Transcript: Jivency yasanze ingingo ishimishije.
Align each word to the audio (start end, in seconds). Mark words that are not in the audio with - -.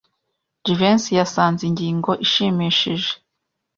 Jivency 0.65 1.11
yasanze 1.19 1.61
ingingo 1.69 2.11
ishimishije. 2.25 3.11